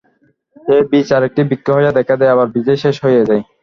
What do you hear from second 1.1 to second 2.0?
আর একটি বৃক্ষ হইয়া